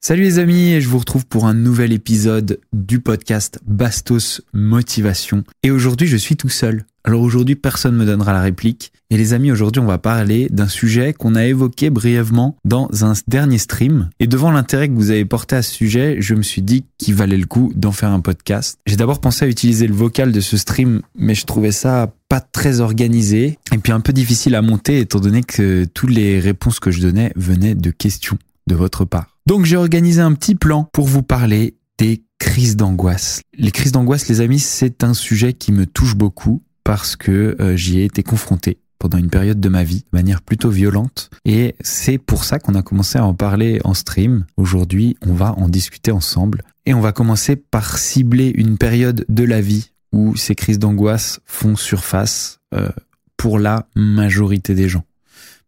[0.00, 5.42] Salut les amis, et je vous retrouve pour un nouvel épisode du podcast Bastos Motivation.
[5.64, 6.84] Et aujourd'hui, je suis tout seul.
[7.02, 8.92] Alors aujourd'hui, personne ne me donnera la réplique.
[9.10, 13.14] Et les amis, aujourd'hui, on va parler d'un sujet qu'on a évoqué brièvement dans un
[13.26, 14.08] dernier stream.
[14.20, 17.16] Et devant l'intérêt que vous avez porté à ce sujet, je me suis dit qu'il
[17.16, 18.78] valait le coup d'en faire un podcast.
[18.86, 22.40] J'ai d'abord pensé à utiliser le vocal de ce stream, mais je trouvais ça pas
[22.40, 26.78] très organisé et puis un peu difficile à monter étant donné que toutes les réponses
[26.78, 28.38] que je donnais venaient de questions
[28.68, 29.36] de votre part.
[29.46, 33.42] Donc j'ai organisé un petit plan pour vous parler des crises d'angoisse.
[33.56, 37.76] Les crises d'angoisse, les amis, c'est un sujet qui me touche beaucoup parce que euh,
[37.76, 41.76] j'y ai été confronté pendant une période de ma vie de manière plutôt violente et
[41.80, 44.44] c'est pour ça qu'on a commencé à en parler en stream.
[44.56, 49.44] Aujourd'hui, on va en discuter ensemble et on va commencer par cibler une période de
[49.44, 52.88] la vie où ces crises d'angoisse font surface euh,
[53.36, 55.04] pour la majorité des gens.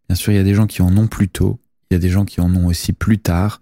[0.09, 2.01] Bien sûr, il y a des gens qui en ont plus tôt, il y a
[2.01, 3.61] des gens qui en ont aussi plus tard,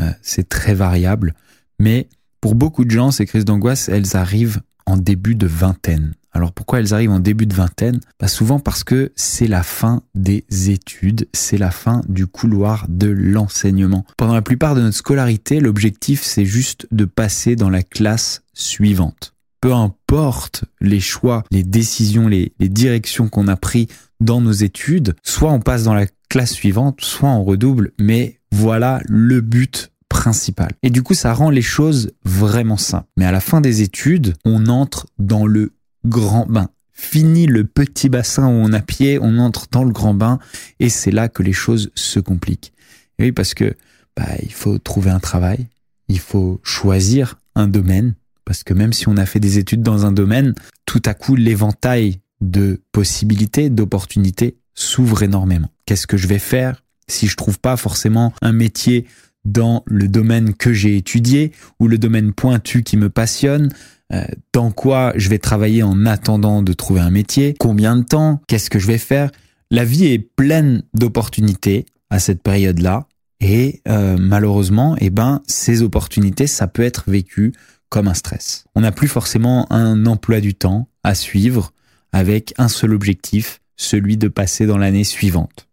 [0.00, 1.34] euh, c'est très variable.
[1.78, 2.08] Mais
[2.40, 6.14] pour beaucoup de gens, ces crises d'angoisse, elles arrivent en début de vingtaine.
[6.32, 8.00] Alors pourquoi elles arrivent en début de vingtaine?
[8.18, 13.08] Bah Souvent parce que c'est la fin des études, c'est la fin du couloir de
[13.08, 14.04] l'enseignement.
[14.16, 19.33] Pendant la plupart de notre scolarité, l'objectif c'est juste de passer dans la classe suivante.
[19.64, 23.88] Peu importe les choix, les décisions, les, directions qu'on a pris
[24.20, 29.00] dans nos études, soit on passe dans la classe suivante, soit on redouble, mais voilà
[29.06, 30.72] le but principal.
[30.82, 33.08] Et du coup, ça rend les choses vraiment simples.
[33.16, 35.72] Mais à la fin des études, on entre dans le
[36.04, 36.68] grand bain.
[36.92, 40.40] Fini le petit bassin où on a pied, on entre dans le grand bain
[40.78, 42.74] et c'est là que les choses se compliquent.
[43.18, 43.74] Oui, parce que
[44.14, 45.68] bah, il faut trouver un travail,
[46.08, 48.14] il faut choisir un domaine,
[48.44, 50.54] parce que même si on a fait des études dans un domaine,
[50.86, 55.68] tout à coup l'éventail de possibilités, d'opportunités s'ouvre énormément.
[55.86, 59.06] Qu'est-ce que je vais faire si je trouve pas forcément un métier
[59.44, 63.72] dans le domaine que j'ai étudié ou le domaine pointu qui me passionne?
[64.12, 68.42] Euh, dans quoi je vais travailler en attendant de trouver un métier, combien de temps,
[68.48, 69.30] qu'est-ce que je vais faire?
[69.70, 73.06] La vie est pleine d'opportunités à cette période-là
[73.40, 77.52] et euh, malheureusement, eh ben, ces opportunités, ça peut être vécu
[77.88, 78.64] comme un stress.
[78.74, 81.72] On n'a plus forcément un emploi du temps à suivre
[82.12, 85.68] avec un seul objectif, celui de passer dans l'année suivante.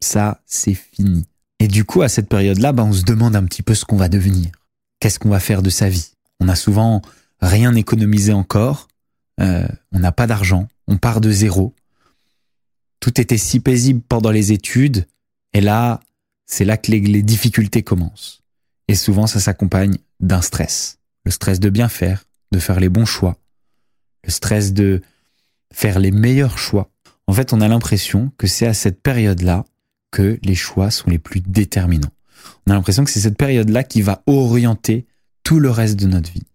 [0.00, 1.26] Ça, c'est fini.
[1.60, 3.96] Et du coup, à cette période-là, ben, on se demande un petit peu ce qu'on
[3.96, 4.50] va devenir.
[5.00, 6.12] Qu'est-ce qu'on va faire de sa vie?
[6.40, 7.02] On a souvent
[7.40, 8.88] rien économisé encore,
[9.40, 11.74] euh, on n'a pas d'argent, on part de zéro.
[13.00, 15.06] Tout était si paisible pendant les études,
[15.52, 16.00] et là,
[16.46, 18.42] c'est là que les, les difficultés commencent.
[18.88, 20.97] Et souvent, ça s'accompagne d'un stress.
[21.28, 23.36] Le stress de bien faire, de faire les bons choix.
[24.24, 25.02] Le stress de
[25.70, 26.88] faire les meilleurs choix.
[27.26, 29.66] En fait, on a l'impression que c'est à cette période-là
[30.10, 32.08] que les choix sont les plus déterminants.
[32.66, 35.04] On a l'impression que c'est cette période-là qui va orienter
[35.42, 36.46] tout le reste de notre vie.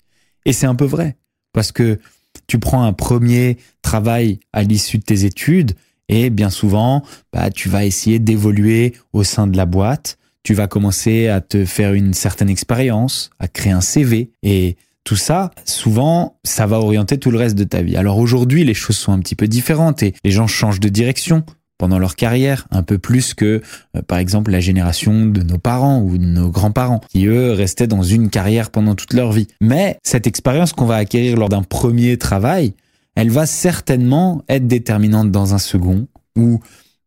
[0.43, 1.17] Et c'est un peu vrai,
[1.51, 1.99] parce que
[2.47, 5.73] tu prends un premier travail à l'issue de tes études
[6.09, 10.67] et bien souvent, bah, tu vas essayer d'évoluer au sein de la boîte, tu vas
[10.67, 16.37] commencer à te faire une certaine expérience, à créer un CV et tout ça, souvent,
[16.43, 17.97] ça va orienter tout le reste de ta vie.
[17.97, 21.43] Alors aujourd'hui, les choses sont un petit peu différentes et les gens changent de direction
[21.77, 23.61] pendant leur carrière, un peu plus que,
[23.97, 27.87] euh, par exemple, la génération de nos parents ou de nos grands-parents, qui eux restaient
[27.87, 29.47] dans une carrière pendant toute leur vie.
[29.59, 32.73] Mais cette expérience qu'on va acquérir lors d'un premier travail,
[33.15, 36.61] elle va certainement être déterminante dans un second ou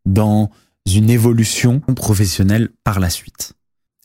[0.04, 0.50] dans
[0.94, 3.54] une évolution professionnelle par la suite.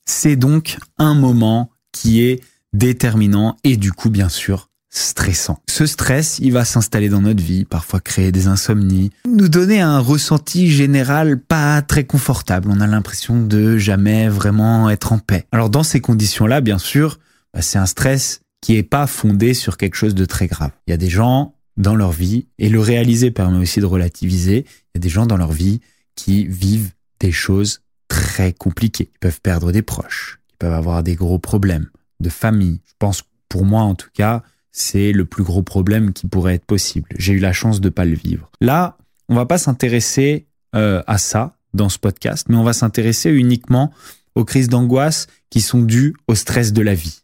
[0.06, 2.42] C'est donc un moment qui est
[2.74, 5.60] déterminant et du coup, bien sûr, stressant.
[5.70, 10.00] Ce stress, il va s'installer dans notre vie, parfois créer des insomnies, nous donner un
[10.00, 12.70] ressenti général pas très confortable.
[12.70, 15.46] On a l'impression de jamais vraiment être en paix.
[15.52, 17.20] Alors dans ces conditions-là, bien sûr,
[17.54, 20.72] bah, c'est un stress qui est pas fondé sur quelque chose de très grave.
[20.88, 24.66] Il y a des gens dans leur vie, et le réaliser permet aussi de relativiser,
[24.68, 25.80] il y a des gens dans leur vie
[26.16, 29.10] qui vivent des choses très compliquées.
[29.14, 32.82] Ils peuvent perdre des proches, ils peuvent avoir des gros problèmes de famille.
[32.86, 36.66] Je pense, pour moi en tout cas, c'est le plus gros problème qui pourrait être
[36.66, 37.10] possible.
[37.18, 38.50] J'ai eu la chance de pas le vivre.
[38.62, 38.98] Là,
[39.30, 43.94] on va pas s'intéresser euh, à ça dans ce podcast, mais on va s'intéresser uniquement
[44.36, 47.22] aux crises d'angoisse qui sont dues au stress de la vie.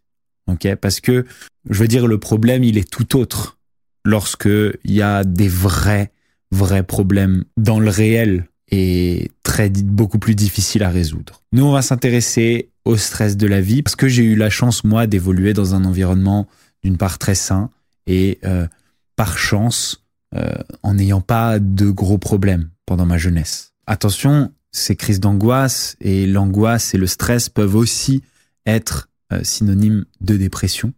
[0.48, 1.26] Ok, parce que
[1.70, 3.58] je veux dire le problème il est tout autre
[4.06, 6.12] lorsque il y a des vrais
[6.52, 11.42] vrais problèmes dans le réel et très beaucoup plus difficile à résoudre.
[11.52, 14.84] Nous on va s'intéresser au stress de la vie parce que j'ai eu la chance
[14.84, 16.48] moi d'évoluer dans un environnement
[16.84, 17.70] d'une part très sain
[18.06, 18.68] et euh,
[19.16, 20.06] par chance
[20.36, 20.54] euh,
[20.84, 23.74] en n'ayant pas de gros problèmes pendant ma jeunesse.
[23.86, 28.22] Attention, ces crises d'angoisse et l'angoisse et le stress peuvent aussi
[28.66, 30.94] être euh, synonymes de dépression.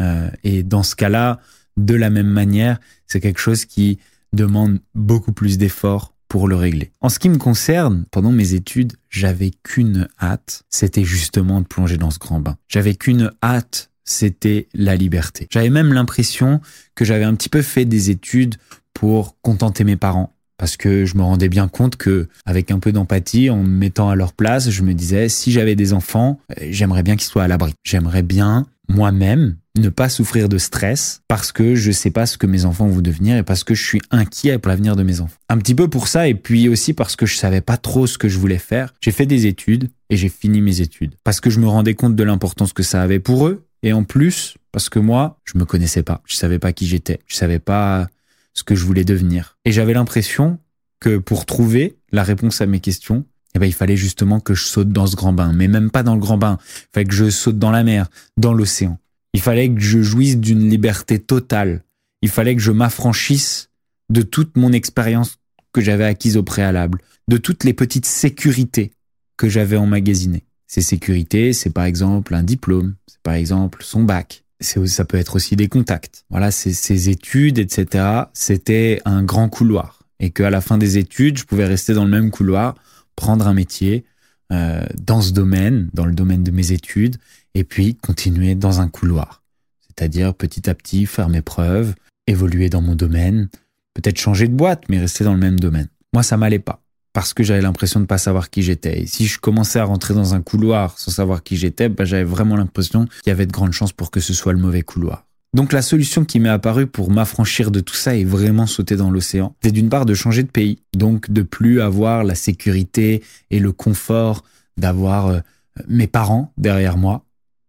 [0.00, 1.40] Euh, et dans ce cas-là,
[1.76, 3.98] de la même manière, c'est quelque chose qui
[4.32, 6.92] demande beaucoup plus d'efforts pour le régler.
[7.00, 11.96] En ce qui me concerne, pendant mes études, j'avais qu'une hâte, c'était justement de plonger
[11.96, 12.56] dans ce grand bain.
[12.68, 15.48] J'avais qu'une hâte, c'était la liberté.
[15.50, 16.60] J'avais même l'impression
[16.94, 18.54] que j'avais un petit peu fait des études
[18.94, 22.92] pour contenter mes parents, parce que je me rendais bien compte que avec un peu
[22.92, 26.68] d'empathie, en me mettant à leur place, je me disais si j'avais des enfants, euh,
[26.70, 27.74] j'aimerais bien qu'ils soient à l'abri.
[27.82, 32.46] J'aimerais bien moi-même ne pas souffrir de stress parce que je sais pas ce que
[32.46, 35.38] mes enfants vont devenir et parce que je suis inquiet pour l'avenir de mes enfants.
[35.48, 38.18] Un petit peu pour ça et puis aussi parce que je savais pas trop ce
[38.18, 38.92] que je voulais faire.
[39.00, 42.16] J'ai fait des études et j'ai fini mes études parce que je me rendais compte
[42.16, 45.64] de l'importance que ça avait pour eux et en plus parce que moi, je me
[45.64, 46.22] connaissais pas.
[46.26, 47.20] Je savais pas qui j'étais.
[47.26, 48.08] Je savais pas
[48.54, 49.56] ce que je voulais devenir.
[49.64, 50.58] Et j'avais l'impression
[51.00, 53.24] que pour trouver la réponse à mes questions,
[53.54, 56.02] eh ben, il fallait justement que je saute dans ce grand bain, mais même pas
[56.02, 56.58] dans le grand bain.
[56.62, 58.98] Il fallait que je saute dans la mer, dans l'océan.
[59.32, 61.84] Il fallait que je jouisse d'une liberté totale.
[62.22, 63.70] Il fallait que je m'affranchisse
[64.08, 65.38] de toute mon expérience
[65.72, 68.92] que j'avais acquise au préalable, de toutes les petites sécurités
[69.36, 70.44] que j'avais emmagasinées.
[70.66, 75.36] Ces sécurités, c'est par exemple un diplôme, c'est par exemple son bac, ça peut être
[75.36, 76.24] aussi des contacts.
[76.30, 78.04] Voilà, ces, études, etc.
[78.32, 82.10] C'était un grand couloir et qu'à la fin des études, je pouvais rester dans le
[82.10, 82.74] même couloir,
[83.16, 84.04] prendre un métier
[84.52, 87.16] euh, dans ce domaine, dans le domaine de mes études,
[87.54, 89.42] et puis continuer dans un couloir.
[89.86, 91.94] C'est-à-dire petit à petit faire mes preuves,
[92.26, 93.48] évoluer dans mon domaine,
[93.94, 95.88] peut-être changer de boîte, mais rester dans le même domaine.
[96.12, 99.02] Moi, ça m'allait pas parce que j'avais l'impression de pas savoir qui j'étais.
[99.02, 102.24] Et si je commençais à rentrer dans un couloir sans savoir qui j'étais, bah, j'avais
[102.24, 105.26] vraiment l'impression qu'il y avait de grandes chances pour que ce soit le mauvais couloir.
[105.52, 109.10] Donc la solution qui m'est apparue pour m'affranchir de tout ça et vraiment sauter dans
[109.10, 113.58] l'océan, c'est d'une part de changer de pays, donc de plus avoir la sécurité et
[113.58, 114.44] le confort
[114.76, 115.40] d'avoir euh,
[115.88, 117.24] mes parents derrière moi,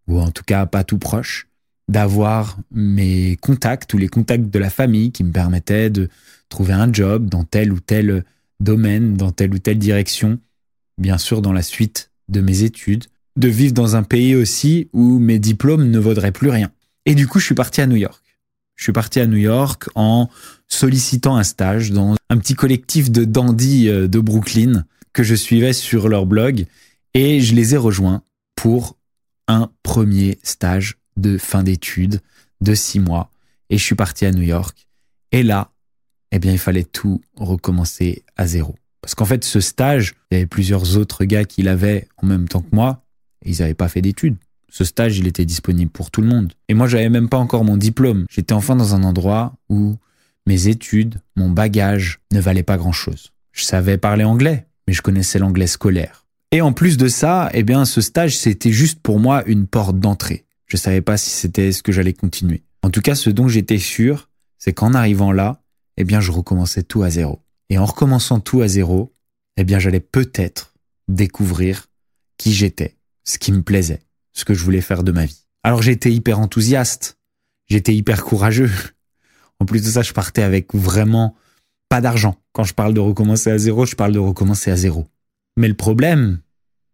[0.08, 1.48] ou en tout cas pas tout proche,
[1.88, 6.08] d'avoir mes contacts ou les contacts de la famille qui me permettaient de
[6.50, 8.24] trouver un job dans tel ou tel
[8.60, 10.40] domaine, dans telle ou telle direction,
[11.00, 13.06] bien sûr dans la suite de mes études,
[13.38, 16.72] de vivre dans un pays aussi où mes diplômes ne vaudraient plus rien.
[17.06, 18.24] Et du coup, je suis parti à New York.
[18.76, 20.30] Je suis parti à New York en
[20.68, 25.74] sollicitant un stage dans un petit collectif de dandy euh, de Brooklyn que je suivais
[25.74, 26.66] sur leur blog
[27.14, 28.24] et je les ai rejoints
[28.56, 28.98] pour
[29.48, 32.22] un premier stage de fin d'études
[32.62, 33.30] de six mois.
[33.70, 34.88] Et je suis parti à New York.
[35.32, 35.72] Et là,
[36.32, 38.76] eh bien, il fallait tout recommencer à zéro.
[39.02, 42.48] Parce qu'en fait, ce stage, il y avait plusieurs autres gars qui l'avaient en même
[42.48, 43.04] temps que moi,
[43.44, 44.38] et ils n'avaient pas fait d'études.
[44.72, 46.54] Ce stage, il était disponible pour tout le monde.
[46.70, 48.26] Et moi, j'avais même pas encore mon diplôme.
[48.30, 49.98] J'étais enfin dans un endroit où
[50.48, 53.34] mes études, mon bagage ne valaient pas grand chose.
[53.52, 56.26] Je savais parler anglais, mais je connaissais l'anglais scolaire.
[56.52, 60.00] Et en plus de ça, eh bien, ce stage, c'était juste pour moi une porte
[60.00, 60.46] d'entrée.
[60.68, 62.64] Je savais pas si c'était ce que j'allais continuer.
[62.82, 65.62] En tout cas, ce dont j'étais sûr, c'est qu'en arrivant là,
[65.98, 67.42] eh bien, je recommençais tout à zéro.
[67.70, 69.14] Et en recommençant tout à zéro,
[69.58, 70.74] eh bien, j'allais peut-être
[71.10, 71.88] découvrir
[72.38, 74.02] qui j'étais, ce qui me plaisait,
[74.34, 75.46] ce que je voulais faire de ma vie.
[75.64, 77.18] Alors j'étais hyper enthousiaste,
[77.68, 78.72] j'étais hyper courageux.
[79.60, 81.36] En plus de ça, je partais avec vraiment
[81.88, 82.36] pas d'argent.
[82.52, 85.06] Quand je parle de recommencer à zéro, je parle de recommencer à zéro.
[85.56, 86.40] Mais le problème,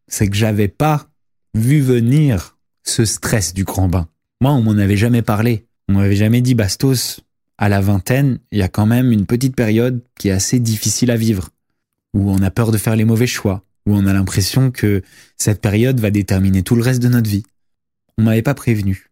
[0.10, 1.08] c'est que j'avais pas
[1.54, 4.10] vu venir ce stress du grand bain.
[4.42, 5.66] Moi, on m'en avait jamais parlé.
[5.88, 7.22] On m'avait jamais dit, Bastos,
[7.58, 11.12] à la vingtaine, il y a quand même une petite période qui est assez difficile
[11.12, 11.50] à vivre,
[12.14, 15.02] où on a peur de faire les mauvais choix, où on a l'impression que
[15.38, 17.44] cette période va déterminer tout le reste de notre vie.
[18.18, 19.10] On m'avait pas prévenu.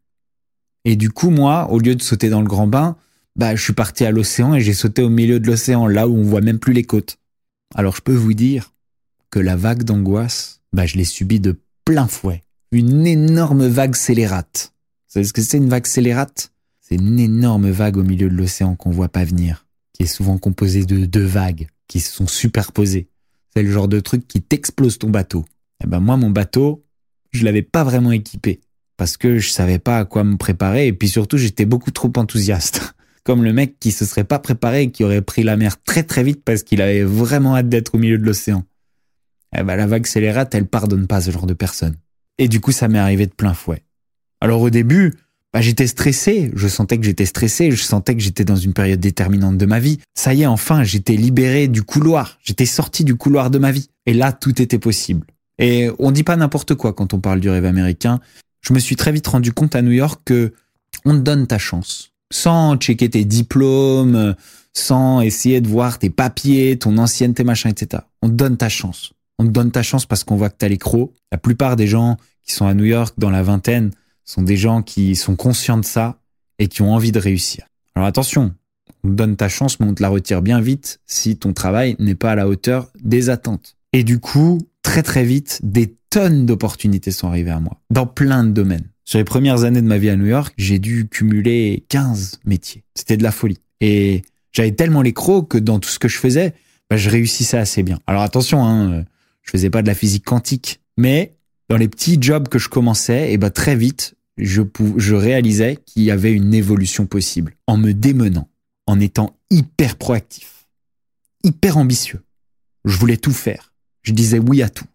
[0.84, 2.98] Et du coup, moi, au lieu de sauter dans le grand bain,
[3.38, 6.16] bah, je suis parti à l'océan et j'ai sauté au milieu de l'océan, là où
[6.16, 7.18] on voit même plus les côtes.
[7.74, 8.74] Alors je peux vous dire
[9.30, 12.44] que la vague d'angoisse, bah, je l'ai subie de plein fouet.
[12.72, 14.74] Une énorme vague scélérate.
[15.08, 16.52] Vous savez ce que c'est une vague scélérate?
[16.82, 20.38] C'est une énorme vague au milieu de l'océan qu'on voit pas venir, qui est souvent
[20.38, 23.08] composée de deux vagues qui se sont superposées.
[23.56, 25.46] C'est le genre de truc qui t'explose ton bateau.
[25.82, 26.86] Et eh ben moi, mon bateau,
[27.32, 28.62] je l'avais pas vraiment équipé
[28.98, 32.12] parce que je savais pas à quoi me préparer et puis surtout j'étais beaucoup trop
[32.16, 32.96] enthousiaste.
[33.24, 36.04] Comme le mec qui se serait pas préparé et qui aurait pris la mer très
[36.04, 38.64] très vite parce qu'il avait vraiment hâte d'être au milieu de l'océan.
[39.58, 41.96] eh ben, la vague scélérate, elle pardonne pas ce genre de personnes.
[42.38, 43.84] Et du coup, ça m'est arrivé de plein fouet.
[44.42, 45.14] Alors au début,
[45.56, 49.00] bah, j'étais stressé, je sentais que j'étais stressé, je sentais que j'étais dans une période
[49.00, 50.00] déterminante de ma vie.
[50.14, 53.90] Ça y est, enfin, j'étais libéré du couloir, j'étais sorti du couloir de ma vie.
[54.06, 55.26] Et là, tout était possible.
[55.58, 58.20] Et on dit pas n'importe quoi quand on parle du rêve américain.
[58.60, 60.52] Je me suis très vite rendu compte à New York que
[61.06, 62.12] on te donne ta chance.
[62.34, 64.36] Sans checker tes diplômes,
[64.74, 68.04] sans essayer de voir tes papiers, ton ancienneté, machin, etc.
[68.22, 69.14] On te donne ta chance.
[69.40, 71.14] On te donne ta chance parce qu'on voit que t'as les crocs.
[71.32, 73.92] La plupart des gens qui sont à New York dans la vingtaine
[74.26, 76.20] sont des gens qui sont conscients de ça
[76.60, 77.66] et qui ont envie de réussir.
[77.96, 78.54] Alors attention,
[79.04, 81.96] on te donne ta chance, mais on te la retire bien vite si ton travail
[82.00, 83.78] n'est pas à la hauteur des attentes.
[83.94, 88.44] Et du coup, très très vite, des tonnes d'opportunités sont arrivées à moi, dans plein
[88.44, 88.90] de domaines.
[89.06, 92.84] Sur les premières années de ma vie à New York, j'ai dû cumuler 15 métiers.
[92.96, 93.60] C'était de la folie.
[93.80, 96.54] Et j'avais tellement les crocs que dans tout ce que je faisais,
[96.90, 98.00] bah, je réussissais assez bien.
[98.08, 99.06] Alors attention, hein,
[99.44, 101.36] je faisais pas de la physique quantique, mais
[101.70, 106.12] dans les petits jobs que je commençais, et bah très vite, je, réalisais qu'il y
[106.12, 108.50] avait une évolution possible en me démenant,
[108.86, 110.68] en étant hyper proactif,
[111.44, 112.22] hyper ambitieux.
[112.84, 113.74] Je voulais tout faire.
[114.04, 114.86] Je disais oui à tout.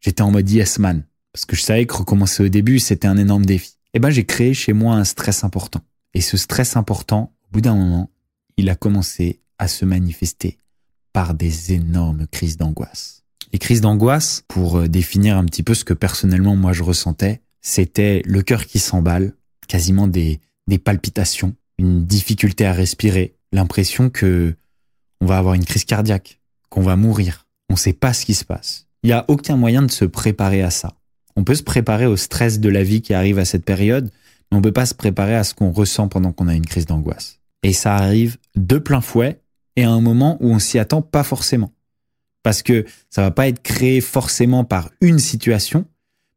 [0.00, 3.16] J'étais en mode yes man parce que je savais que recommencer au début, c'était un
[3.16, 3.76] énorme défi.
[3.94, 5.80] Et ben j'ai créé chez moi un stress important.
[6.12, 8.10] Et ce stress important, au bout d'un moment,
[8.56, 10.58] il a commencé à se manifester
[11.12, 13.19] par des énormes crises d'angoisse.
[13.52, 17.40] Les crises d'angoisse, pour euh, définir un petit peu ce que personnellement moi je ressentais,
[17.60, 19.34] c'était le cœur qui s'emballe,
[19.68, 24.54] quasiment des, des palpitations, une difficulté à respirer, l'impression que
[25.20, 27.46] on va avoir une crise cardiaque, qu'on va mourir.
[27.68, 28.86] On ne sait pas ce qui se passe.
[29.02, 30.94] Il n'y a aucun moyen de se préparer à ça.
[31.36, 34.10] On peut se préparer au stress de la vie qui arrive à cette période,
[34.50, 36.86] mais on peut pas se préparer à ce qu'on ressent pendant qu'on a une crise
[36.86, 37.38] d'angoisse.
[37.62, 39.40] Et ça arrive de plein fouet
[39.76, 41.72] et à un moment où on s'y attend pas forcément.
[42.42, 45.86] Parce que ça va pas être créé forcément par une situation,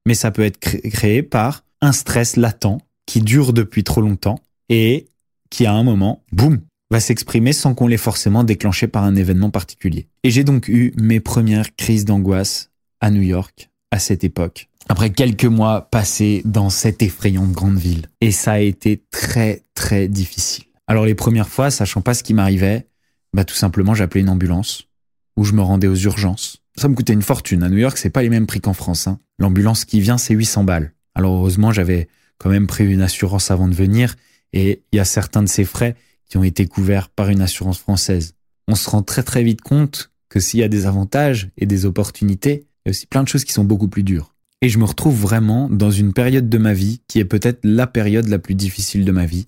[0.06, 5.08] mais ça peut être créé par un stress latent qui dure depuis trop longtemps et
[5.50, 9.50] qui à un moment, boum, va s'exprimer sans qu'on l'ait forcément déclenché par un événement
[9.50, 10.08] particulier.
[10.24, 15.12] Et j'ai donc eu mes premières crises d'angoisse à New York à cette époque, après
[15.12, 18.08] quelques mois passés dans cette effrayante grande ville.
[18.22, 20.66] Et ça a été très très difficile.
[20.88, 22.88] Alors les premières fois, sachant pas ce qui m'arrivait,
[23.34, 24.88] bah tout simplement j'appelais une ambulance
[25.36, 26.58] ou je me rendais aux urgences.
[26.76, 27.64] Ça me coûtait une fortune.
[27.64, 29.08] À New York, c'est pas les mêmes prix qu'en France.
[29.08, 29.20] Hein.
[29.40, 30.94] L'ambulance qui vient, c'est 800 balles.
[31.16, 34.16] Alors heureusement, j'avais quand même pris une assurance avant de venir
[34.54, 35.96] et il y a certains de ces frais
[36.28, 38.36] qui ont été couverts par une assurance française.
[38.68, 41.86] On se rend très très vite compte que s'il y a des avantages et des
[41.86, 44.34] opportunités, il y a aussi plein de choses qui sont beaucoup plus dures.
[44.62, 47.86] Et je me retrouve vraiment dans une période de ma vie qui est peut-être la
[47.86, 49.46] période la plus difficile de ma vie,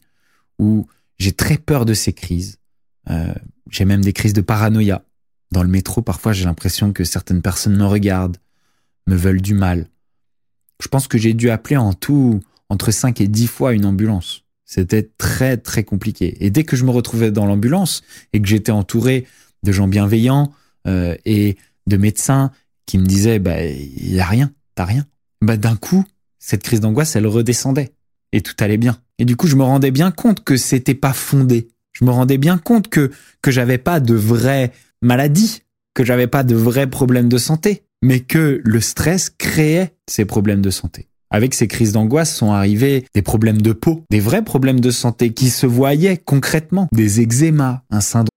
[0.60, 0.88] où
[1.18, 2.60] j'ai très peur de ces crises.
[3.10, 3.34] Euh,
[3.70, 5.04] j'ai même des crises de paranoïa.
[5.52, 8.38] Dans le métro, parfois, j'ai l'impression que certaines personnes me regardent,
[9.08, 9.88] me veulent du mal.
[10.82, 14.44] Je pense que j'ai dû appeler en tout entre 5 et 10 fois une ambulance.
[14.66, 16.44] C'était très très compliqué.
[16.44, 18.02] Et dès que je me retrouvais dans l'ambulance
[18.34, 19.28] et que j'étais entouré
[19.64, 20.52] de gens bienveillants
[20.88, 22.52] euh, et de médecins
[22.88, 25.06] qui me disaient bah il y a rien, t'as rien.
[25.42, 26.04] Bah d'un coup,
[26.40, 27.94] cette crise d'angoisse, elle redescendait
[28.32, 28.98] et tout allait bien.
[29.20, 31.68] Et du coup, je me rendais bien compte que c'était pas fondé.
[31.94, 33.12] Je me rendais bien compte que
[33.42, 34.74] que j'avais pas de vraies
[35.06, 35.62] maladies,
[35.94, 40.62] que j'avais pas de vrais problèmes de santé, mais que le stress créait ces problèmes
[40.62, 41.08] de santé.
[41.32, 45.34] Avec ces crises d'angoisse sont arrivés des problèmes de peau, des vrais problèmes de santé
[45.34, 48.30] qui se voyaient concrètement, des eczémas, un syndrome.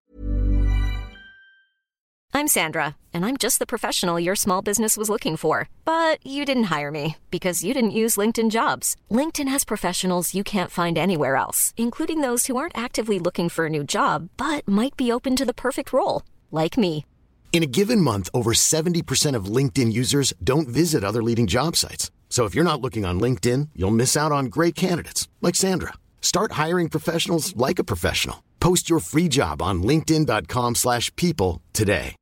[2.34, 5.68] I'm Sandra, and I'm just the professional your small business was looking for.
[5.84, 8.94] But you didn't hire me because you didn't use LinkedIn jobs.
[9.10, 13.66] LinkedIn has professionals you can't find anywhere else, including those who aren't actively looking for
[13.66, 17.04] a new job, but might be open to the perfect role, like me.
[17.50, 22.12] In a given month, over 70% of LinkedIn users don't visit other leading job sites.
[22.28, 25.94] So if you're not looking on LinkedIn, you'll miss out on great candidates like Sandra.
[26.20, 28.44] Start hiring professionals like a professional.
[28.60, 32.14] Post your free job on linkedin.com/people today.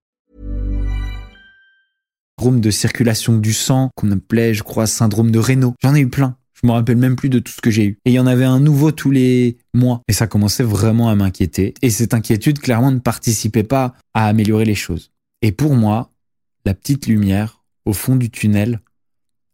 [2.38, 5.74] Syndrome de circulation du sang qu'on appelait, je crois, syndrome de Raynaud.
[5.82, 6.36] J'en ai eu plein.
[6.60, 7.98] Je me rappelle même plus de tout ce que j'ai eu.
[8.04, 10.00] Et il y en avait un nouveau tous les mois.
[10.08, 11.74] Et ça commençait vraiment à m'inquiéter.
[11.82, 15.12] Et cette inquiétude, clairement, ne participait pas à améliorer les choses.
[15.42, 16.12] Et pour moi,
[16.64, 18.80] la petite lumière au fond du tunnel,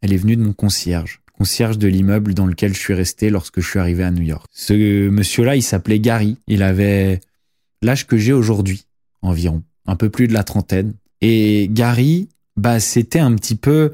[0.01, 3.59] elle est venue de mon concierge, concierge de l'immeuble dans lequel je suis resté lorsque
[3.59, 4.47] je suis arrivé à New York.
[4.51, 6.37] Ce monsieur-là, il s'appelait Gary.
[6.47, 7.19] Il avait
[7.81, 8.85] l'âge que j'ai aujourd'hui,
[9.21, 10.93] environ, un peu plus de la trentaine.
[11.19, 13.91] Et Gary, bah, c'était un petit peu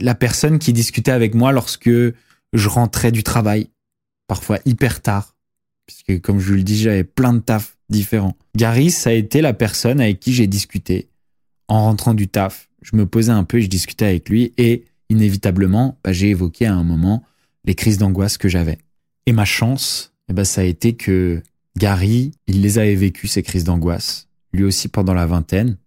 [0.00, 3.68] la personne qui discutait avec moi lorsque je rentrais du travail,
[4.26, 5.36] parfois hyper tard,
[5.86, 8.36] puisque comme je vous le dis, j'avais plein de taf différents.
[8.56, 11.08] Gary, ça a été la personne avec qui j'ai discuté
[11.68, 15.98] en rentrant du taf je me posais un peu, je discutais avec lui et inévitablement,
[16.04, 17.24] bah, j'ai évoqué à un moment
[17.64, 18.78] les crises d'angoisse que j'avais.
[19.26, 21.42] Et ma chance, eh ben, ça a été que
[21.76, 25.78] Gary, il les avait vécues, ces crises d'angoisse, lui aussi pendant la vingtaine,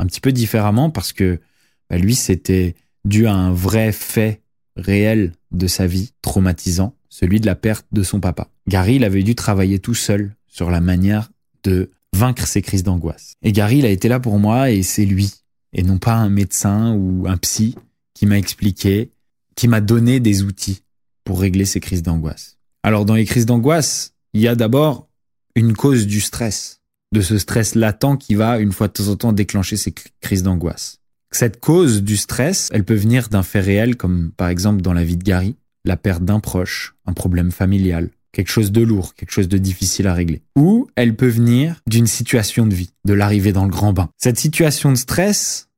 [0.00, 1.40] un petit peu différemment parce que
[1.88, 4.42] bah, lui, c'était dû à un vrai fait
[4.76, 8.48] réel de sa vie, traumatisant, celui de la perte de son papa.
[8.68, 11.30] Gary, il avait dû travailler tout seul sur la manière
[11.64, 13.34] de vaincre ses crises d'angoisse.
[13.42, 15.32] Et Gary, il a été là pour moi et c'est lui,
[15.72, 17.74] et non pas un médecin ou un psy,
[18.14, 19.10] qui m'a expliqué,
[19.54, 20.82] qui m'a donné des outils
[21.24, 22.58] pour régler ces crises d'angoisse.
[22.82, 25.08] Alors dans les crises d'angoisse, il y a d'abord
[25.54, 26.80] une cause du stress,
[27.12, 30.42] de ce stress latent qui va une fois de temps en temps déclencher ces crises
[30.42, 30.99] d'angoisse.
[31.32, 35.04] Cette cause du stress, elle peut venir d'un fait réel comme par exemple dans la
[35.04, 39.30] vie de Gary, la perte d'un proche, un problème familial, quelque chose de lourd, quelque
[39.30, 40.42] chose de difficile à régler.
[40.56, 44.10] Ou elle peut venir d'une situation de vie, de l'arrivée dans le grand bain.
[44.16, 45.68] Cette situation de stress,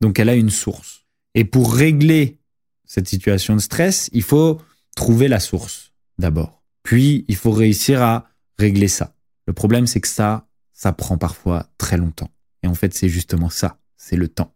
[0.00, 1.04] donc elle a une source.
[1.34, 2.38] Et pour régler
[2.86, 4.60] cette situation de stress, il faut
[4.94, 6.62] trouver la source d'abord.
[6.82, 9.14] Puis, il faut réussir à régler ça.
[9.46, 12.30] Le problème, c'est que ça, ça prend parfois très longtemps.
[12.62, 14.55] Et en fait, c'est justement ça, c'est le temps.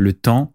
[0.00, 0.54] Le temps,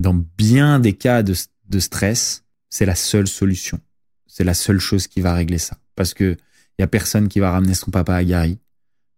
[0.00, 1.34] dans bien des cas de,
[1.78, 3.78] stress, c'est la seule solution.
[4.26, 5.76] C'est la seule chose qui va régler ça.
[5.96, 6.38] Parce que
[6.78, 8.58] il a personne qui va ramener son papa à Gary,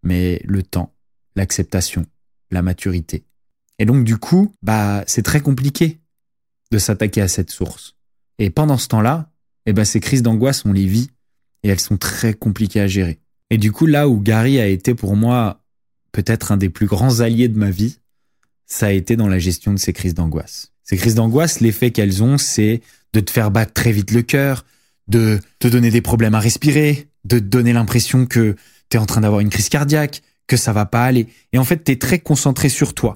[0.02, 0.92] mais le temps,
[1.36, 2.06] l'acceptation,
[2.50, 3.24] la maturité.
[3.78, 6.00] Et donc du coup, bah c'est très compliqué
[6.72, 7.94] de s'attaquer à cette source.
[8.40, 9.30] Et pendant ce temps-là,
[9.66, 11.12] eh ben ces crises d'angoisse, on les vit
[11.62, 13.20] et elles sont très compliquées à gérer.
[13.50, 15.62] Et du coup, là où Gary a été pour moi
[16.10, 18.00] peut-être un des plus grands alliés de ma vie,
[18.66, 20.72] ça a été dans la gestion de ces crises d'angoisse.
[20.82, 22.80] Ces crises d'angoisse, l'effet qu'elles ont, c'est
[23.12, 24.64] de te faire battre très vite le cœur,
[25.08, 28.56] de te donner des problèmes à respirer, de te donner l'impression que
[28.90, 31.28] tu es en train d'avoir une crise cardiaque, que ça va pas aller.
[31.52, 33.14] Et en fait, tu es très concentré sur toi.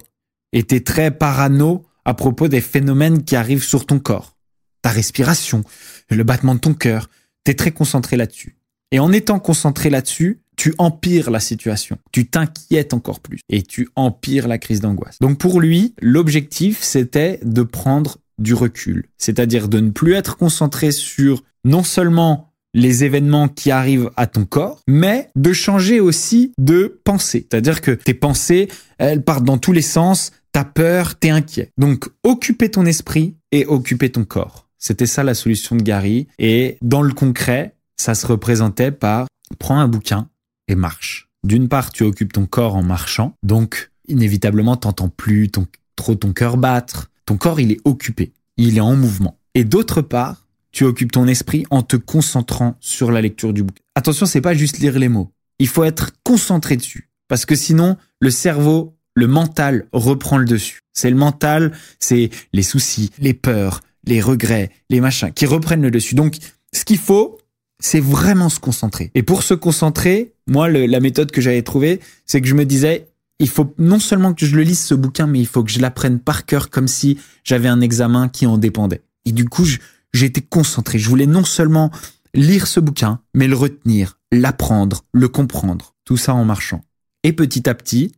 [0.53, 4.35] Et tu es très parano à propos des phénomènes qui arrivent sur ton corps.
[4.81, 5.63] Ta respiration,
[6.09, 7.09] le battement de ton cœur,
[7.45, 8.57] tu es très concentré là-dessus.
[8.91, 13.89] Et en étant concentré là-dessus, tu empires la situation, tu t'inquiètes encore plus et tu
[13.95, 15.17] empires la crise d'angoisse.
[15.19, 20.91] Donc pour lui, l'objectif, c'était de prendre du recul, c'est-à-dire de ne plus être concentré
[20.91, 27.01] sur non seulement les événements qui arrivent à ton corps, mais de changer aussi de
[27.05, 27.47] pensée.
[27.49, 28.67] C'est-à-dire que tes pensées,
[28.99, 31.71] elles partent dans tous les sens, t'as peur, t'es inquiet.
[31.79, 34.67] Donc occuper ton esprit et occuper ton corps.
[34.77, 36.27] C'était ça la solution de Gary.
[36.37, 40.27] Et dans le concret, ça se représentait par prends un bouquin,
[40.75, 41.29] marche.
[41.43, 46.33] D'une part, tu occupes ton corps en marchant, donc inévitablement, t'entends plus ton, trop ton
[46.33, 47.09] cœur battre.
[47.25, 49.37] Ton corps, il est occupé, il est en mouvement.
[49.55, 53.81] Et d'autre part, tu occupes ton esprit en te concentrant sur la lecture du bouquin.
[53.95, 55.31] Attention, c'est pas juste lire les mots.
[55.59, 57.09] Il faut être concentré dessus.
[57.27, 60.81] Parce que sinon, le cerveau, le mental reprend le dessus.
[60.93, 65.91] C'est le mental, c'est les soucis, les peurs, les regrets, les machins qui reprennent le
[65.91, 66.15] dessus.
[66.15, 66.37] Donc,
[66.73, 67.37] ce qu'il faut,
[67.79, 69.11] c'est vraiment se concentrer.
[69.15, 73.07] Et pour se concentrer, moi, la méthode que j'avais trouvée, c'est que je me disais,
[73.39, 75.79] il faut non seulement que je le lise ce bouquin, mais il faut que je
[75.79, 79.01] l'apprenne par cœur comme si j'avais un examen qui en dépendait.
[79.23, 79.65] Et du coup,
[80.13, 80.99] j'étais concentré.
[80.99, 81.89] Je voulais non seulement
[82.33, 85.95] lire ce bouquin, mais le retenir, l'apprendre, le comprendre.
[86.03, 86.81] Tout ça en marchant.
[87.23, 88.11] Et petit à petit,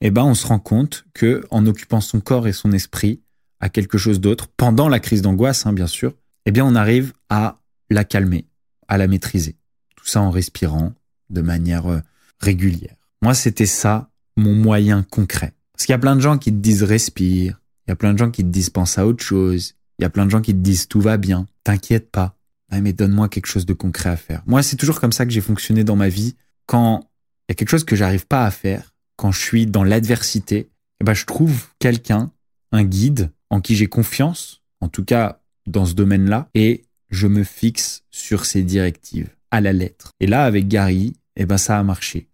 [0.00, 3.22] eh ben, on se rend compte que en occupant son corps et son esprit
[3.58, 7.12] à quelque chose d'autre, pendant la crise d'angoisse, hein, bien sûr, eh bien, on arrive
[7.28, 7.58] à
[7.90, 8.46] la calmer,
[8.86, 9.56] à la maîtriser.
[9.96, 10.92] Tout ça en respirant
[11.30, 12.00] de manière euh,
[12.40, 12.96] régulière.
[13.22, 15.52] Moi, c'était ça mon moyen concret.
[15.72, 18.12] Parce qu'il y a plein de gens qui te disent respire, il y a plein
[18.12, 20.40] de gens qui te disent pense à autre chose, il y a plein de gens
[20.40, 22.36] qui te disent tout va bien, t'inquiète pas.
[22.70, 24.42] mais donne-moi quelque chose de concret à faire.
[24.46, 26.36] Moi, c'est toujours comme ça que j'ai fonctionné dans ma vie.
[26.66, 27.08] Quand
[27.48, 30.68] il y a quelque chose que j'arrive pas à faire, quand je suis dans l'adversité,
[31.00, 32.32] eh ben, je trouve quelqu'un,
[32.72, 37.44] un guide en qui j'ai confiance, en tout cas dans ce domaine-là, et je me
[37.44, 40.10] fixe sur ces directives à la lettre.
[40.20, 42.28] Et là, avec Gary, eh ben, ça a marché.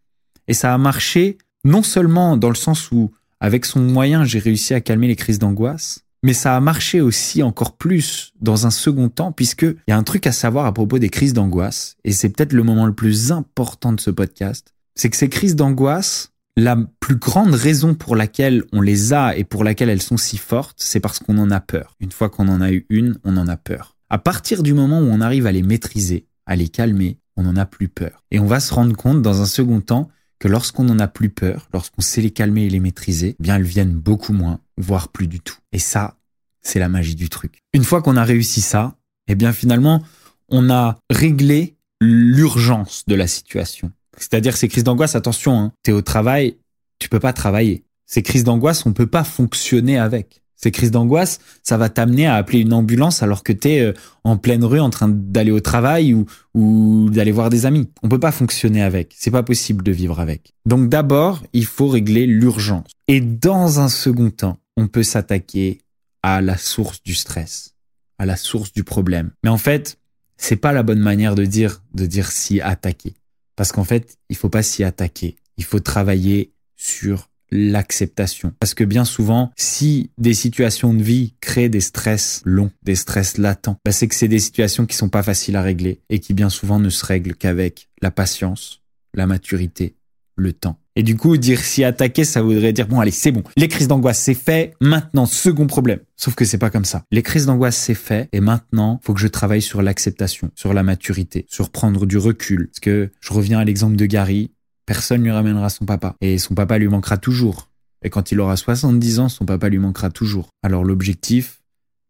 [0.48, 4.74] Et ça a marché non seulement dans le sens où, avec son moyen, j'ai réussi
[4.74, 9.08] à calmer les crises d'angoisse, mais ça a marché aussi encore plus dans un second
[9.08, 12.28] temps, puisqu'il y a un truc à savoir à propos des crises d'angoisse, et c'est
[12.28, 16.76] peut-être le moment le plus important de ce podcast, c'est que ces crises d'angoisse, la
[17.00, 20.76] plus grande raison pour laquelle on les a et pour laquelle elles sont si fortes,
[20.78, 21.96] c'est parce qu'on en a peur.
[21.98, 23.96] Une fois qu'on en a eu une, on en a peur.
[24.10, 27.56] À partir du moment où on arrive à les maîtriser, à les calmer, on n'en
[27.56, 28.24] a plus peur.
[28.30, 31.30] Et on va se rendre compte dans un second temps que lorsqu'on n'en a plus
[31.30, 35.08] peur, lorsqu'on sait les calmer et les maîtriser, eh bien elles viennent beaucoup moins, voire
[35.08, 35.56] plus du tout.
[35.72, 36.16] Et ça,
[36.62, 37.58] c'est la magie du truc.
[37.72, 38.96] Une fois qu'on a réussi ça,
[39.28, 40.02] eh bien finalement,
[40.48, 43.92] on a réglé l'urgence de la situation.
[44.18, 46.58] C'est-à-dire ces crises d'angoisse, attention, hein, t'es au travail,
[46.98, 50.41] tu peux pas travailler Ces crises d'angoisse, on peut pas fonctionner avec.
[50.62, 53.92] Ces crises d'angoisse, ça va t'amener à appeler une ambulance alors que tu es euh,
[54.24, 57.90] en pleine rue en train d'aller au travail ou, ou d'aller voir des amis.
[58.02, 59.14] On peut pas fonctionner avec.
[59.18, 60.52] C'est pas possible de vivre avec.
[60.64, 62.86] Donc d'abord, il faut régler l'urgence.
[63.08, 65.80] Et dans un second temps, on peut s'attaquer
[66.22, 67.74] à la source du stress,
[68.18, 69.32] à la source du problème.
[69.42, 69.98] Mais en fait,
[70.36, 73.14] c'est pas la bonne manière de dire de dire s'y attaquer
[73.56, 75.36] parce qu'en fait, il faut pas s'y attaquer.
[75.56, 78.52] Il faut travailler sur l'acceptation.
[78.58, 83.38] Parce que bien souvent, si des situations de vie créent des stress longs, des stress
[83.38, 86.34] latents, bah c'est que c'est des situations qui sont pas faciles à régler et qui
[86.34, 88.82] bien souvent ne se règlent qu'avec la patience,
[89.14, 89.94] la maturité,
[90.36, 90.78] le temps.
[90.94, 93.42] Et du coup, dire s'y attaquer, ça voudrait dire bon, allez, c'est bon.
[93.56, 94.74] Les crises d'angoisse, c'est fait.
[94.80, 96.00] Maintenant, second problème.
[96.16, 97.04] Sauf que c'est pas comme ça.
[97.10, 98.28] Les crises d'angoisse, c'est fait.
[98.32, 102.68] Et maintenant, faut que je travaille sur l'acceptation, sur la maturité, sur prendre du recul.
[102.68, 104.50] Parce que je reviens à l'exemple de Gary.
[104.86, 106.16] Personne lui ramènera son papa.
[106.20, 107.68] Et son papa lui manquera toujours.
[108.02, 110.48] Et quand il aura 70 ans, son papa lui manquera toujours.
[110.62, 111.62] Alors l'objectif,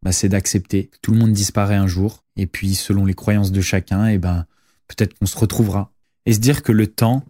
[0.02, 2.24] bah, c'est d'accepter que tout le monde disparaît un jour.
[2.36, 4.46] Et puis, selon les croyances de chacun, eh ben,
[4.88, 5.92] peut-être qu'on se retrouvera.
[6.24, 7.24] Et se dire que le temps,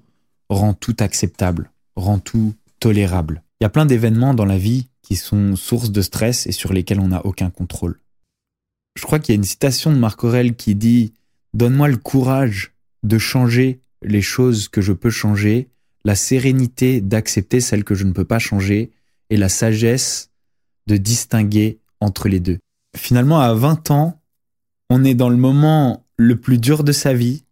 [0.48, 3.42] rend tout acceptable, rend tout tolérable.
[3.60, 6.72] Il y a plein d'événements dans la vie qui sont source de stress et sur
[6.72, 8.00] lesquels on n'a aucun contrôle.
[8.94, 11.14] Je crois qu'il y a une citation de Marc Aurel qui dit
[11.54, 15.68] Donne-moi le courage de changer les choses que je peux changer,
[16.04, 18.90] la sérénité d'accepter celles que je ne peux pas changer
[19.30, 20.30] et la sagesse
[20.86, 22.58] de distinguer entre les deux.
[22.96, 24.20] Finalement, à 20 ans,
[24.90, 27.44] on est dans le moment le plus dur de sa vie,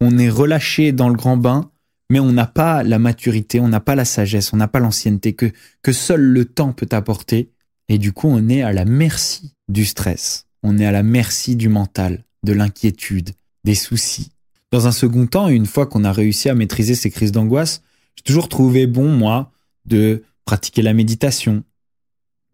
[0.00, 1.70] on est relâché dans le grand bain
[2.10, 5.32] mais on n'a pas la maturité, on n'a pas la sagesse, on n'a pas l'ancienneté
[5.32, 5.50] que,
[5.82, 7.50] que seul le temps peut apporter.
[7.88, 10.46] Et du coup, on est à la merci du stress.
[10.62, 13.30] On est à la merci du mental, de l'inquiétude,
[13.64, 14.30] des soucis.
[14.74, 17.84] Dans un second temps, une fois qu'on a réussi à maîtriser ces crises d'angoisse,
[18.16, 19.52] j'ai toujours trouvé bon, moi,
[19.84, 21.62] de pratiquer la méditation,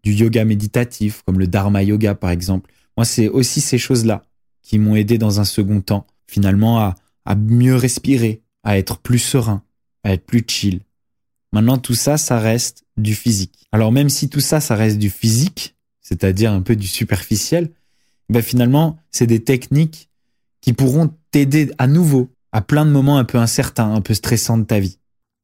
[0.03, 2.71] du yoga méditatif, comme le Dharma Yoga par exemple.
[2.95, 4.23] Moi, c'est aussi ces choses-là
[4.61, 6.93] qui m'ont aidé dans un second temps, finalement,
[7.25, 9.63] à, mieux respirer, à être plus serein,
[10.03, 10.81] à être plus chill.
[11.51, 13.65] Maintenant, tout ça, ça reste du physique.
[13.71, 17.71] Alors même si tout ça, ça reste du physique, c'est-à-dire un peu du superficiel,
[18.29, 20.10] ben finalement, c'est des techniques
[20.61, 24.57] qui pourront t'aider à nouveau à plein de moments un peu incertains, un peu stressants
[24.57, 24.97] de ta vie.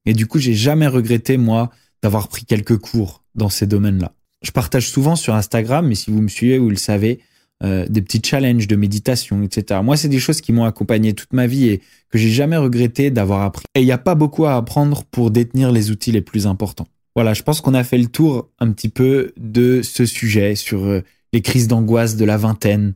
[0.05, 4.13] Et du coup, j'ai jamais regretté, moi, d'avoir pris quelques cours dans ces domaines-là.
[4.41, 7.19] Je partage souvent sur Instagram, mais si vous me suivez, vous le savez,
[7.63, 9.79] euh, des petits challenges de méditation, etc.
[9.83, 13.09] Moi, c'est des choses qui m'ont accompagné toute ma vie et que j'ai jamais regretté
[13.09, 13.65] d'avoir appris.
[13.73, 16.87] Et il n'y a pas beaucoup à apprendre pour détenir les outils les plus importants.
[17.15, 20.85] Voilà, je pense qu'on a fait le tour un petit peu de ce sujet sur
[20.85, 21.01] euh,
[21.33, 22.93] les crises d'angoisse de la vingtaine,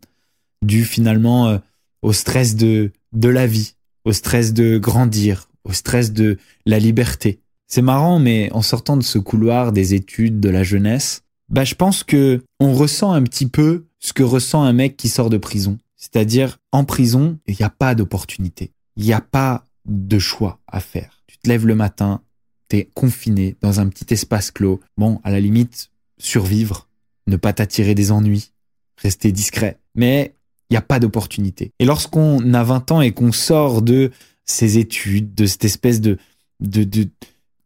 [0.61, 1.57] dû finalement euh,
[2.01, 7.41] au stress de, de la vie, au stress de grandir, au stress de la liberté.
[7.67, 11.75] C'est marrant, mais en sortant de ce couloir des études de la jeunesse, bah, je
[11.75, 15.37] pense que on ressent un petit peu ce que ressent un mec qui sort de
[15.37, 15.77] prison.
[15.95, 18.71] C'est-à-dire, en prison, il n'y a pas d'opportunité.
[18.95, 21.23] Il n'y a pas de choix à faire.
[21.27, 22.21] Tu te lèves le matin,
[22.69, 24.79] tu es confiné dans un petit espace clos.
[24.97, 26.87] Bon, à la limite, survivre,
[27.27, 28.51] ne pas t'attirer des ennuis,
[28.97, 29.79] rester discret.
[29.95, 30.35] Mais
[30.71, 31.73] il n'y a pas d'opportunité.
[31.77, 34.09] Et lorsqu'on a 20 ans et qu'on sort de
[34.45, 36.17] ces études, de cette espèce de,
[36.59, 37.07] de,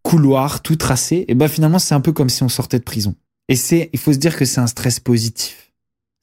[0.03, 3.15] couloir tout tracé, et ben finalement, c'est un peu comme si on sortait de prison.
[3.47, 5.65] Et c'est, il faut se dire que c'est un stress positif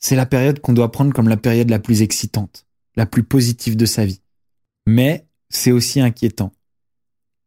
[0.02, 2.66] c'est la période qu'on doit prendre comme la période la plus excitante,
[2.96, 4.20] la plus positive de sa vie.
[4.84, 6.52] Mais c'est aussi inquiétant.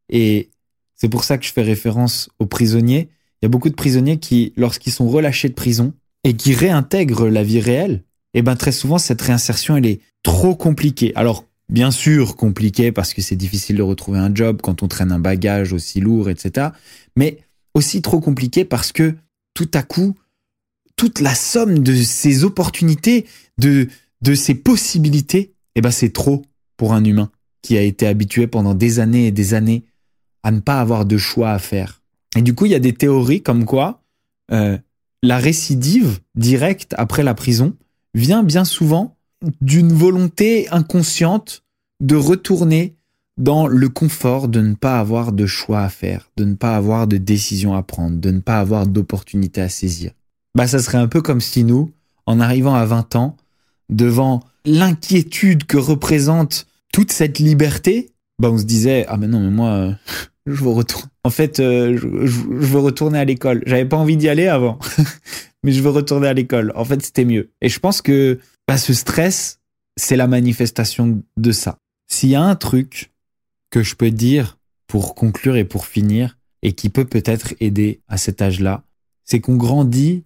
[0.10, 0.50] Et
[0.96, 3.10] c'est pour ça que je fais référence aux prisonniers.
[3.42, 5.94] Il y a beaucoup de prisonniers qui, lorsqu'ils sont relâchés de prison
[6.24, 8.04] et qui réintègrent la vie réelle,
[8.36, 11.12] eh ben très souvent cette réinsertion elle est trop compliquée.
[11.16, 15.12] Alors bien sûr compliquée parce que c'est difficile de retrouver un job quand on traîne
[15.12, 16.70] un bagage aussi lourd, etc.
[17.16, 17.40] Mais
[17.74, 19.16] aussi trop compliquée parce que
[19.54, 20.16] tout à coup
[20.96, 23.26] toute la somme de ces opportunités,
[23.58, 23.88] de,
[24.22, 26.44] de ces possibilités, eh ben c'est trop
[26.78, 29.86] pour un humain qui a été habitué pendant des années et des années
[30.44, 32.02] à ne pas avoir de choix à faire.
[32.38, 34.04] Et du coup, il y a des théories comme quoi
[34.52, 34.78] euh,
[35.24, 37.76] la récidive directe après la prison
[38.16, 39.16] vient bien souvent
[39.62, 41.64] d'une volonté inconsciente
[42.00, 42.96] de retourner
[43.38, 47.06] dans le confort de ne pas avoir de choix à faire, de ne pas avoir
[47.06, 50.12] de décision à prendre, de ne pas avoir d'opportunité à saisir.
[50.56, 51.92] Bah ça serait un peu comme si nous,
[52.26, 53.36] en arrivant à 20 ans,
[53.90, 59.52] devant l'inquiétude que représente toute cette liberté, bah on se disait ah mais non mais
[59.52, 59.92] moi euh,
[60.46, 61.08] je veux retourner.
[61.24, 63.64] En fait, euh, je, veux retourner à l'école.
[63.66, 64.80] J'avais pas envie d'y aller avant,
[65.64, 66.72] mais je veux retourner à l'école.
[66.76, 67.52] En fait, c'était mieux.
[67.62, 69.60] Et je pense que bah, ce stress,
[69.98, 71.78] c'est la manifestation de ça.
[72.08, 73.12] S'il y a un truc
[73.72, 78.18] que je peux dire pour conclure et pour finir, et qui peut peut-être aider à
[78.18, 78.84] cet âge-là,
[79.24, 80.24] c'est qu'on grandit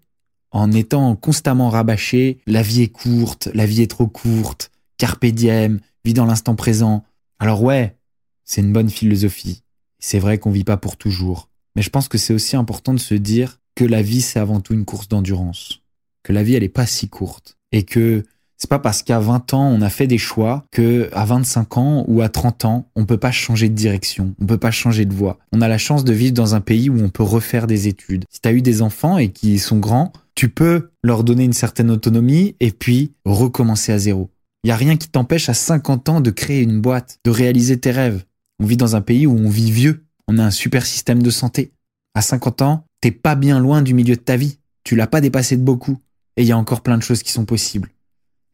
[0.51, 5.79] en étant constamment rabâché, la vie est courte, la vie est trop courte, carpe diem,
[6.05, 7.03] vis dans l'instant présent.
[7.39, 7.97] Alors ouais,
[8.45, 9.63] c'est une bonne philosophie.
[9.99, 11.49] C'est vrai qu'on vit pas pour toujours.
[11.75, 14.59] Mais je pense que c'est aussi important de se dire que la vie, c'est avant
[14.59, 15.81] tout une course d'endurance.
[16.23, 17.57] Que la vie, elle est pas si courte.
[17.71, 18.23] Et que
[18.57, 22.05] c'est pas parce qu'à 20 ans, on a fait des choix que à 25 ans
[22.09, 25.13] ou à 30 ans, on peut pas changer de direction, on peut pas changer de
[25.13, 25.39] voie.
[25.53, 28.25] On a la chance de vivre dans un pays où on peut refaire des études.
[28.29, 31.53] Si tu as eu des enfants et qui sont grands, tu peux leur donner une
[31.53, 34.29] certaine autonomie et puis recommencer à zéro.
[34.65, 37.79] Il y a rien qui t'empêche à 50 ans de créer une boîte, de réaliser
[37.79, 38.25] tes rêves.
[38.60, 40.06] On vit dans un pays où on vit vieux.
[40.28, 41.72] On a un super système de santé.
[42.13, 44.60] À 50 ans, t'es pas bien loin du milieu de ta vie.
[44.84, 45.98] Tu l'as pas dépassé de beaucoup.
[46.38, 47.89] Et il y a encore plein de choses qui sont possibles.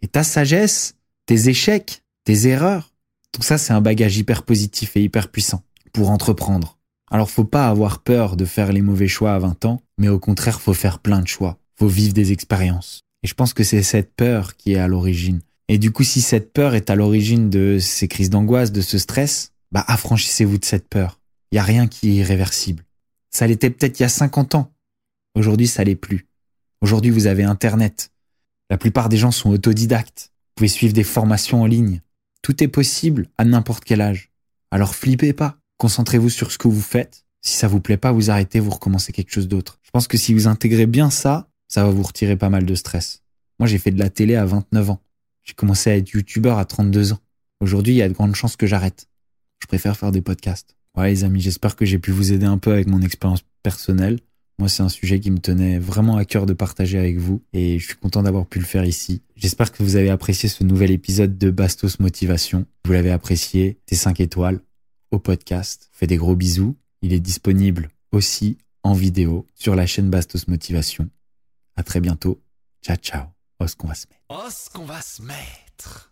[0.02, 2.94] Et ta sagesse, tes échecs, tes erreurs,
[3.32, 6.78] tout ça, c'est un bagage hyper positif et hyper puissant pour entreprendre.
[7.12, 10.20] Alors, faut pas avoir peur de faire les mauvais choix à 20 ans, mais au
[10.20, 11.58] contraire, faut faire plein de choix.
[11.78, 13.02] Faut vivre des expériences.
[13.24, 15.42] Et je pense que c'est cette peur qui est à l'origine.
[15.68, 18.98] Et du coup, si cette peur est à l'origine de ces crises d'angoisse, de ce
[18.98, 21.20] stress, bah, affranchissez-vous de cette peur.
[21.52, 22.86] Il y a rien qui est irréversible.
[23.30, 24.72] Ça l'était peut-être il y a 50 ans.
[25.36, 26.30] Aujourd'hui, ça l'est plus.
[26.80, 28.14] Aujourd'hui, vous avez Internet.
[28.70, 30.32] La plupart des gens sont autodidactes.
[30.32, 32.00] Vous pouvez suivre des formations en ligne.
[32.42, 34.32] Tout est possible à n'importe quel âge.
[34.72, 35.58] Alors flippez pas.
[35.76, 37.26] Concentrez-vous sur ce que vous faites.
[37.42, 39.80] Si ça vous plaît pas, vous arrêtez, vous recommencez quelque chose d'autre.
[39.84, 42.76] Je pense que si vous intégrez bien ça, ça va vous retirer pas mal de
[42.76, 43.24] stress.
[43.60, 45.02] Moi, j'ai fait de la télé à 29 ans.
[45.44, 47.20] J'ai commencé à être youtubeur à 32 ans.
[47.60, 49.10] Aujourd'hui, il y a de grandes chances que j'arrête.
[49.76, 50.78] Préfère faire des podcasts.
[50.96, 54.22] Ouais, les amis, j'espère que j'ai pu vous aider un peu avec mon expérience personnelle.
[54.58, 57.78] Moi, c'est un sujet qui me tenait vraiment à cœur de partager avec vous et
[57.78, 59.22] je suis content d'avoir pu le faire ici.
[59.36, 62.66] J'espère que vous avez apprécié ce nouvel épisode de Bastos Motivation.
[62.86, 64.62] Vous l'avez apprécié, c'est 5 étoiles
[65.12, 65.90] au podcast.
[65.92, 66.78] Fais des gros bisous.
[67.02, 71.10] Il est disponible aussi en vidéo sur la chaîne Bastos Motivation.
[71.76, 72.42] À très bientôt.
[72.82, 73.26] Ciao, ciao.
[73.60, 74.48] Os qu'on va se mettre.
[74.48, 76.12] Os qu'on va se mettre.